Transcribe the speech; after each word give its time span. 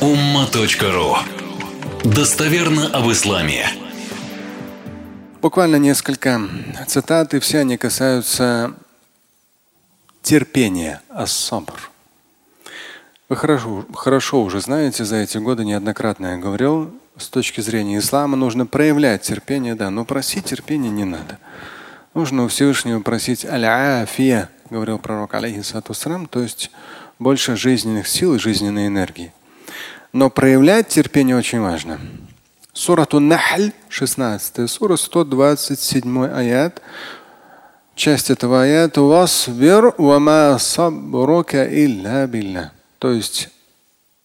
umma.ru 0.00 1.16
Достоверно 2.04 2.88
об 2.88 3.10
исламе. 3.10 3.66
Буквально 5.40 5.76
несколько 5.76 6.40
цитат, 6.86 7.32
и 7.32 7.38
все 7.38 7.60
они 7.60 7.78
касаются 7.78 8.74
терпения, 10.22 11.00
ас-сабр. 11.08 11.90
Вы 13.30 13.36
хорошо, 13.36 13.86
хорошо 13.94 14.42
уже 14.42 14.60
знаете, 14.60 15.06
за 15.06 15.16
эти 15.16 15.38
годы 15.38 15.64
неоднократно 15.64 16.26
я 16.26 16.36
говорил, 16.36 16.90
с 17.16 17.28
точки 17.28 17.62
зрения 17.62 17.98
ислама 17.98 18.36
нужно 18.36 18.66
проявлять 18.66 19.22
терпение, 19.22 19.74
да, 19.74 19.88
но 19.88 20.04
просить 20.04 20.44
терпения 20.44 20.90
не 20.90 21.04
надо. 21.04 21.38
Нужно 22.12 22.44
у 22.44 22.48
Всевышнего 22.48 23.00
просить 23.00 23.46
аль-афия, 23.46 24.50
говорил 24.68 24.98
пророк 24.98 25.32
алейхиссату 25.32 25.94
то 26.28 26.40
есть 26.40 26.70
больше 27.18 27.56
жизненных 27.56 28.06
сил 28.06 28.34
и 28.34 28.38
жизненной 28.38 28.88
энергии. 28.88 29.32
Но 30.12 30.30
проявлять 30.30 30.88
терпение 30.88 31.36
очень 31.36 31.60
важно. 31.60 32.00
Сурату 32.72 33.20
Нахль, 33.20 33.72
16 33.88 34.68
сура, 34.70 34.96
127 34.96 36.26
аят. 36.26 36.82
Часть 37.94 38.30
этого 38.30 38.62
аята 38.62 39.00
«Васбир 39.00 39.94
вама 39.96 40.58
сабрука 40.60 41.64
илля 41.64 42.26
билля». 42.26 42.72
То 42.98 43.12
есть 43.12 43.48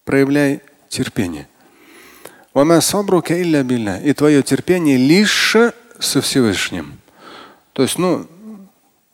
проявляй 0.03 0.61
терпение. 0.89 1.47
Вама 2.53 2.81
сабрука 2.81 3.41
илля 3.41 3.63
билля. 3.63 4.01
И 4.01 4.13
твое 4.13 4.43
терпение 4.43 4.97
лишь 4.97 5.55
со 5.99 6.21
Всевышним. 6.21 6.99
То 7.73 7.83
есть, 7.83 7.97
ну, 7.97 8.27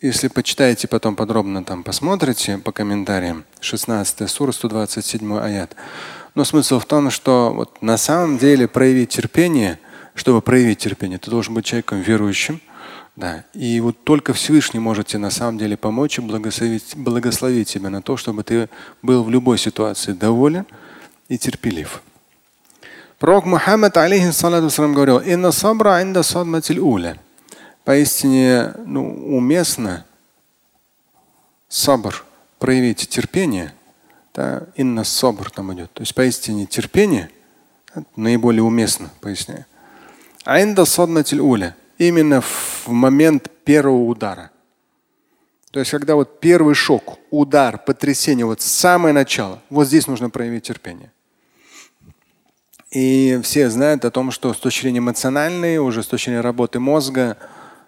если 0.02 0.28
почитаете 0.28 0.88
потом 0.88 1.16
подробно 1.16 1.64
там 1.64 1.84
посмотрите 1.84 2.58
по 2.58 2.72
комментариям 2.72 3.46
16 3.62 4.30
сура 4.30 4.52
127 4.52 5.40
аят. 5.40 5.76
Но 6.36 6.44
смысл 6.44 6.80
в 6.80 6.86
том, 6.86 7.10
что 7.10 7.52
вот 7.54 7.82
на 7.82 7.98
самом 7.98 8.38
деле 8.38 8.68
проявить 8.68 9.10
терпение, 9.10 9.80
чтобы 10.14 10.42
проявить 10.42 10.80
терпение, 10.80 11.18
ты 11.18 11.30
должен 11.30 11.54
быть 11.54 11.66
человеком 11.66 12.02
верующим. 12.02 12.62
Да. 13.16 13.44
И 13.54 13.80
вот 13.80 14.04
только 14.04 14.34
Всевышний 14.34 14.80
может 14.80 15.08
тебе 15.08 15.20
на 15.20 15.32
самом 15.32 15.58
деле 15.58 15.76
помочь 15.76 16.20
и 16.20 16.22
благословить, 16.22 16.96
благословить 16.96 17.68
тебя 17.68 17.90
на 17.90 18.02
то, 18.02 18.16
чтобы 18.16 18.44
ты 18.44 18.70
был 19.02 19.24
в 19.24 19.32
любой 19.32 19.58
ситуации 19.58 20.12
доволен 20.12 20.66
и 21.28 21.38
терпелив. 21.38 22.02
Пророк 23.18 23.46
Мухаммад 23.46 23.98
алейхиссалату 23.98 24.70
говорил, 24.94 25.18
«Инна 25.18 25.52
сабра 25.52 26.04
инда 26.04 26.22
садматиль 26.22 26.80
уля». 26.80 27.18
Поистине 27.84 28.74
ну, 28.86 29.36
уместно 29.36 30.06
сабр, 31.70 32.24
проявить 32.60 33.08
терпение, 33.10 33.74
да, 34.38 34.68
инна 34.76 35.04
сабр 35.04 35.50
там 35.50 35.74
идет. 35.74 35.92
То 35.94 36.02
есть 36.02 36.14
поистине 36.14 36.68
терпение 36.68 37.32
наиболее 38.16 38.62
уместно, 38.62 39.10
поясняю. 39.20 39.66
А 40.46 40.62
инда 40.62 40.86
саднатиль 40.86 41.40
уля 41.40 41.76
именно 41.98 42.42
в 42.42 42.88
момент 42.88 43.50
первого 43.66 44.04
удара. 44.04 44.52
То 45.72 45.80
есть, 45.80 45.92
когда 45.92 46.16
вот 46.16 46.40
первый 46.40 46.76
шок, 46.76 47.18
удар, 47.32 47.80
потрясение, 47.80 48.46
вот 48.46 48.62
самое 48.62 49.12
начало, 49.12 49.60
вот 49.72 49.88
здесь 49.88 50.08
нужно 50.08 50.30
проявить 50.30 50.64
терпение. 50.64 51.12
И 52.92 53.40
все 53.44 53.70
знают 53.70 54.06
о 54.06 54.12
том, 54.12 54.30
что 54.30 54.54
с 54.54 54.58
точки 54.58 54.84
зрения 54.84 55.00
эмоциональной, 55.00 55.80
уже 55.80 56.04
с 56.04 56.08
точки 56.08 56.26
зрения 56.26 56.42
работы 56.42 56.80
мозга, 56.80 57.38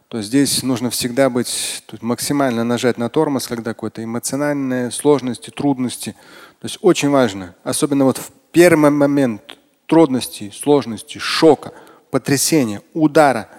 то 0.09 0.21
здесь 0.23 0.63
нужно 0.63 0.89
всегда 0.89 1.29
быть 1.29 1.83
максимально 2.01 2.63
нажать 2.63 2.97
на 2.97 3.09
тормоз, 3.09 3.47
когда 3.47 3.75
какие-то 3.75 4.03
эмоциональные 4.03 4.89
сложности, 4.89 5.51
трудности. 5.51 6.15
То 6.59 6.65
есть 6.65 6.79
очень 6.81 7.09
важно, 7.09 7.55
особенно 7.63 8.05
вот 8.05 8.17
в 8.17 8.31
первый 8.51 8.89
момент 8.89 9.59
трудностей, 9.85 10.51
сложностей, 10.51 11.19
шока, 11.19 11.73
потрясения, 12.09 12.81
удара. 12.95 13.49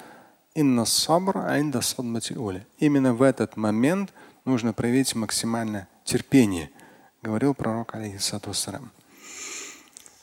Именно 0.54 0.84
в 3.14 3.22
этот 3.22 3.56
момент 3.56 4.12
нужно 4.44 4.72
проявить 4.72 5.14
максимальное 5.14 5.86
терпение, 6.04 6.70
говорил 7.22 7.54
пророк 7.54 7.94
алейхиссату 7.94 8.52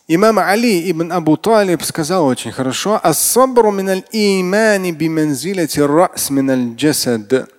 Имам 0.09 0.39
Али 0.39 0.89
ибн 0.89 1.11
Абу 1.11 1.35
Талиб 1.35 1.83
сказал 1.83 2.25
очень 2.25 2.53
хорошо, 2.53 2.97
«Ас-сабру 3.03 3.71
миналь 3.71 4.05
имани 4.13 4.93
биманзилати 4.93 5.81
рас 5.81 6.29
миналь 6.29 6.75
джасад». 6.75 7.51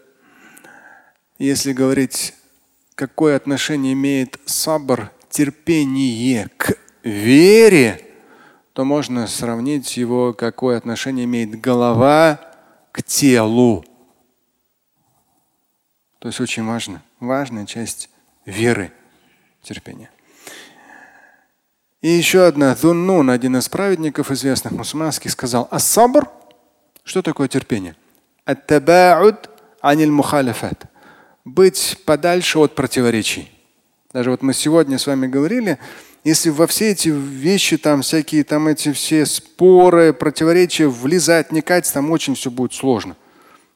Если 1.38 1.75
говорить, 1.75 2.34
какое 2.94 3.36
отношение 3.36 3.92
имеет 3.92 4.41
сабр, 4.47 5.10
терпение 5.28 6.48
к 6.56 6.78
вере, 7.03 8.03
то 8.72 8.86
можно 8.86 9.26
сравнить 9.26 9.98
его, 9.98 10.32
какое 10.32 10.78
отношение 10.78 11.26
имеет 11.26 11.60
голова 11.60 12.41
к 12.92 13.03
телу. 13.03 13.84
То 16.19 16.28
есть 16.28 16.41
очень 16.41 16.65
важно, 16.65 17.03
важная 17.20 17.66
часть 17.66 18.09
веры, 18.47 18.91
терпения. 19.62 20.10
И 22.00 22.09
еще 22.09 22.47
одна, 22.47 22.76
Дуннун, 22.81 23.28
один 23.28 23.56
из 23.56 23.69
праведников 23.69 24.31
известных 24.31 24.72
мусульманских, 24.72 25.32
сказал, 25.32 25.66
ассабр, 25.70 26.28
что 27.03 27.22
такое 27.22 27.48
терпение? 27.48 27.97
Ат-табауд 28.44 29.50
аниль 29.81 30.10
мухалифат. 30.10 30.84
Быть 31.44 31.98
подальше 32.04 32.60
от 32.60 32.76
противоречий. 32.76 33.50
Даже 34.12 34.31
вот 34.31 34.42
мы 34.42 34.54
сегодня 34.54 34.97
с 34.97 35.09
вами 35.09 35.26
говорили, 35.26 35.78
если 36.22 36.50
во 36.50 36.69
все 36.69 36.92
эти 36.92 37.09
вещи, 37.09 37.76
там 37.78 38.03
всякие 38.03 38.44
там 38.44 38.69
эти 38.69 38.92
все 38.92 39.26
споры, 39.26 40.12
противоречия 40.12 40.86
влезать, 40.86 41.50
вникать, 41.50 41.92
там 41.92 42.12
очень 42.12 42.36
все 42.36 42.50
будет 42.50 42.75
сложно. 42.75 43.16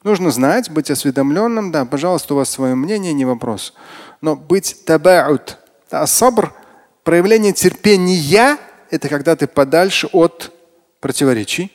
Нужно 0.05 0.31
знать, 0.31 0.71
быть 0.71 0.93
осведомленным, 0.93 1.73
да, 1.73 1.85
пожалуйста, 1.87 2.35
у 2.35 2.37
вас 2.37 2.51
свое 2.51 2.77
мнение, 2.77 3.13
не 3.13 3.25
вопрос. 3.25 3.75
Но 4.21 4.37
быть 4.37 4.85
табауд, 4.85 5.59
а 5.91 6.07
сабр– 6.07 6.55
Проявление 7.05 7.53
терпения– 7.53 8.59
это 8.91 9.09
когда 9.09 9.35
ты 9.35 9.49
подальше 9.49 10.09
от 10.13 10.53
противоречий. 11.01 11.73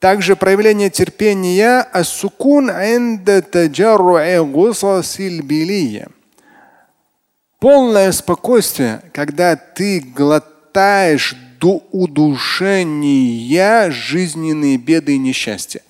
Также 0.00 0.34
проявление 0.36 0.90
терпения 0.90 1.80
ассукун 1.80 2.68
Полное 7.60 8.12
спокойствие, 8.12 9.02
когда 9.14 9.56
ты 9.56 10.00
глотаешь 10.00 11.34
до 11.60 11.82
удушения 11.92 13.90
жизненные 13.90 14.76
беды 14.76 15.14
и 15.14 15.18
несчастья. 15.18 15.80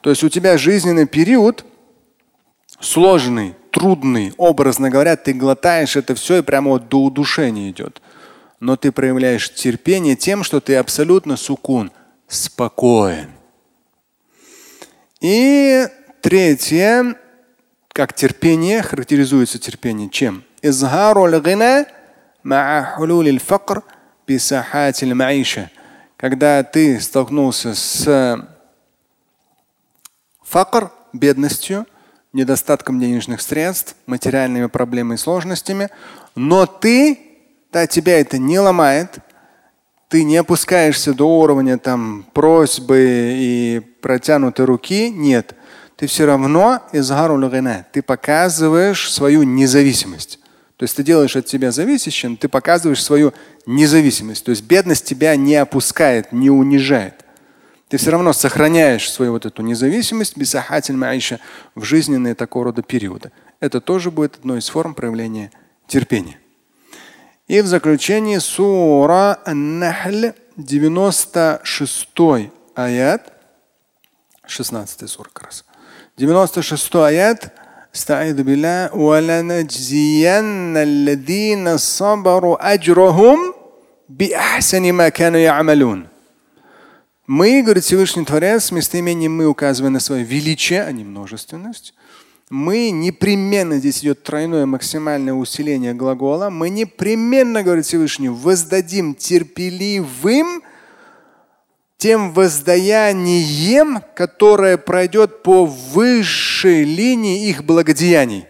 То 0.00 0.10
есть 0.10 0.24
у 0.24 0.28
тебя 0.28 0.56
жизненный 0.56 1.06
период 1.06 1.64
сложный, 2.80 3.54
трудный, 3.70 4.32
образно 4.36 4.90
говоря, 4.90 5.16
ты 5.16 5.32
глотаешь 5.32 5.96
это 5.96 6.14
все 6.14 6.38
и 6.38 6.42
прямо 6.42 6.72
вот 6.72 6.88
до 6.88 7.04
удушения 7.04 7.70
идет. 7.70 8.00
Но 8.60 8.76
ты 8.76 8.92
проявляешь 8.92 9.52
терпение 9.52 10.16
тем, 10.16 10.44
что 10.44 10.60
ты 10.60 10.76
абсолютно 10.76 11.36
сукун, 11.36 11.90
спокоен. 12.28 13.30
И 15.20 15.86
третье, 16.20 17.16
как 17.92 18.14
терпение, 18.14 18.82
характеризуется 18.82 19.58
терпение 19.58 20.08
чем? 20.10 20.44
Когда 26.16 26.62
ты 26.62 27.00
столкнулся 27.00 27.74
с 27.74 28.46
факр, 30.42 30.90
бедностью, 31.12 31.86
недостатком 32.32 33.00
денежных 33.00 33.40
средств, 33.40 33.96
материальными 34.06 34.66
проблемами 34.66 35.16
и 35.16 35.18
сложностями, 35.18 35.88
но 36.34 36.66
ты, 36.66 37.18
да, 37.72 37.86
тебя 37.86 38.20
это 38.20 38.38
не 38.38 38.58
ломает, 38.58 39.18
ты 40.08 40.24
не 40.24 40.36
опускаешься 40.36 41.14
до 41.14 41.24
уровня 41.24 41.78
там 41.78 42.26
просьбы 42.32 43.34
и 43.36 43.80
протянутой 44.00 44.64
руки, 44.66 45.10
нет. 45.10 45.54
Ты 45.96 46.06
все 46.06 46.24
равно 46.24 46.82
ты 47.92 48.02
показываешь 48.02 49.12
свою 49.12 49.42
независимость. 49.42 50.38
То 50.76 50.84
есть 50.84 50.96
ты 50.96 51.02
делаешь 51.02 51.36
от 51.36 51.48
себя 51.48 51.72
зависящим, 51.72 52.36
ты 52.36 52.48
показываешь 52.48 53.04
свою 53.04 53.34
независимость. 53.66 54.44
То 54.44 54.50
есть 54.50 54.64
бедность 54.64 55.04
тебя 55.04 55.36
не 55.36 55.56
опускает, 55.56 56.32
не 56.32 56.48
унижает 56.48 57.19
ты 57.89 57.97
все 57.97 58.11
равно 58.11 58.33
сохраняешь 58.33 59.11
свою 59.11 59.31
вот 59.31 59.45
эту 59.45 59.61
независимость 59.61 60.35
в 60.35 61.83
жизненные 61.83 62.35
такого 62.35 62.65
рода 62.65 62.81
периоды. 62.81 63.31
Это 63.59 63.79
тоже 63.79 64.11
будет 64.11 64.35
одной 64.35 64.59
из 64.59 64.69
форм 64.69 64.93
проявления 64.93 65.51
терпения. 65.87 66.39
И 67.47 67.61
в 67.61 67.67
заключение 67.67 68.39
сура 68.39 69.39
Ан-Нахль 69.45 70.33
96 70.57 72.09
аят, 72.75 73.33
16 74.47 75.09
сура 75.09 75.29
как 75.31 75.45
раз. 75.45 75.65
96 76.17 76.95
аят 76.95 77.53
استعيذ 77.95 78.43
بالله 78.43 78.95
ولنجزين 78.95 80.77
الذين 80.77 81.77
صبروا 81.77 82.73
أجرهم 82.73 83.53
بأحسن 84.09 84.93
ما 84.93 85.09
كانوا 85.09 85.39
يعملون. 85.39 86.07
мы, 87.32 87.62
говорит 87.62 87.84
Всевышний 87.84 88.24
Творец, 88.24 88.72
местоимением 88.72 89.36
мы 89.36 89.46
указываем 89.46 89.92
на 89.92 90.00
свое 90.00 90.24
величие, 90.24 90.82
а 90.82 90.90
не 90.90 91.04
множественность. 91.04 91.94
Мы 92.48 92.90
непременно, 92.90 93.78
здесь 93.78 94.00
идет 94.00 94.24
тройное 94.24 94.66
максимальное 94.66 95.32
усиление 95.32 95.94
глагола, 95.94 96.50
мы 96.50 96.70
непременно, 96.70 97.62
говорит 97.62 97.86
Всевышний, 97.86 98.28
воздадим 98.28 99.14
терпеливым 99.14 100.64
тем 101.98 102.32
воздаянием, 102.32 104.00
которое 104.16 104.76
пройдет 104.76 105.44
по 105.44 105.66
высшей 105.66 106.82
линии 106.82 107.48
их 107.48 107.62
благодеяний. 107.62 108.46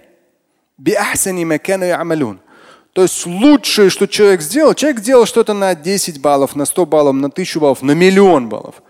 То 2.93 3.03
есть 3.03 3.25
лучшее, 3.25 3.89
что 3.89 4.07
человек 4.07 4.41
сделал, 4.41 4.75
человек 4.75 5.01
сделал 5.01 5.27
что-то 5.27 5.55
на 5.55 5.75
10 5.75 6.21
баллов, 6.21 6.57
на 6.57 6.65
100 6.65 6.87
баллов, 6.87 7.15
на 7.15 7.29
1000 7.29 7.61
баллов, 7.61 7.83
на 7.83 7.93
миллион 7.93 8.49
баллов. 8.49 8.83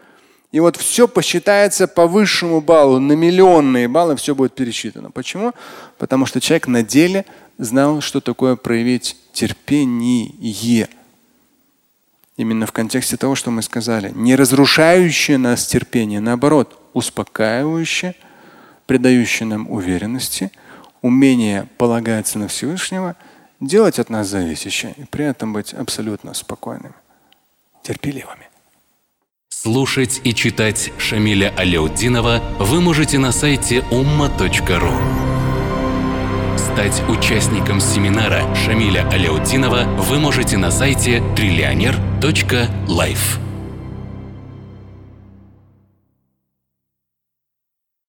И 0.52 0.58
вот 0.58 0.76
все 0.76 1.06
посчитается 1.06 1.86
по 1.86 2.06
высшему 2.06 2.60
баллу, 2.60 2.98
на 2.98 3.12
миллионные 3.12 3.86
баллы 3.86 4.16
все 4.16 4.34
будет 4.34 4.54
пересчитано. 4.54 5.10
Почему? 5.10 5.52
Потому 5.98 6.26
что 6.26 6.40
человек 6.40 6.66
на 6.66 6.82
деле 6.82 7.24
знал, 7.58 8.00
что 8.00 8.20
такое 8.20 8.56
проявить 8.56 9.16
терпение. 9.32 10.88
Именно 12.36 12.66
в 12.66 12.72
контексте 12.72 13.16
того, 13.16 13.34
что 13.34 13.50
мы 13.50 13.62
сказали. 13.62 14.12
Не 14.14 14.34
разрушающее 14.34 15.36
нас 15.36 15.66
терпение, 15.66 16.20
наоборот, 16.20 16.80
успокаивающее, 16.94 18.16
придающее 18.86 19.46
нам 19.46 19.70
уверенности, 19.70 20.50
умение 21.02 21.68
полагаться 21.76 22.38
на 22.38 22.48
Всевышнего, 22.48 23.14
делать 23.60 23.98
от 23.98 24.10
нас 24.10 24.28
зависящее 24.28 24.94
и 24.96 25.04
при 25.04 25.26
этом 25.26 25.52
быть 25.52 25.74
абсолютно 25.74 26.34
спокойными, 26.34 26.94
терпеливыми. 27.82 28.48
Слушать 29.50 30.20
и 30.24 30.34
читать 30.34 30.92
Шамиля 30.98 31.52
Аляутдинова 31.56 32.42
вы 32.58 32.80
можете 32.80 33.18
на 33.18 33.30
сайте 33.30 33.84
umma.ru. 33.90 34.92
Стать 36.56 37.02
участником 37.08 37.80
семинара 37.80 38.54
Шамиля 38.54 39.06
Аляутдинова 39.10 39.84
вы 39.98 40.18
можете 40.18 40.56
на 40.56 40.70
сайте 40.70 41.22
триллионер.life. 41.36 43.49